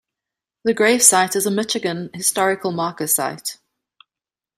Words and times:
The 0.63 0.73
grave 0.73 1.03
site 1.03 1.35
is 1.35 1.45
a 1.45 1.51
Michigan 1.51 2.09
historical 2.15 2.71
marker 2.71 3.05
site. 3.05 3.59